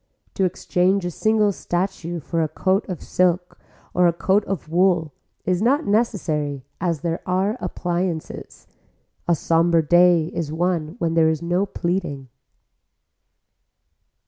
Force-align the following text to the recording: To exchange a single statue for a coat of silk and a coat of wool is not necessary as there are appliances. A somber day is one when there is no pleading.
To 0.33 0.45
exchange 0.45 1.05
a 1.05 1.11
single 1.11 1.51
statue 1.51 2.19
for 2.19 2.41
a 2.41 2.47
coat 2.47 2.89
of 2.89 3.03
silk 3.03 3.59
and 3.93 4.07
a 4.07 4.11
coat 4.11 4.43
of 4.45 4.67
wool 4.67 5.13
is 5.45 5.61
not 5.61 5.85
necessary 5.85 6.65
as 6.81 7.01
there 7.01 7.21
are 7.27 7.55
appliances. 7.59 8.65
A 9.27 9.35
somber 9.35 9.83
day 9.83 10.25
is 10.33 10.51
one 10.51 10.95
when 10.97 11.13
there 11.13 11.29
is 11.29 11.43
no 11.43 11.67
pleading. 11.67 12.29